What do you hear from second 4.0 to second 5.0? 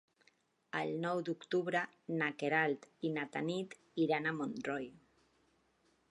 iran a Montroi.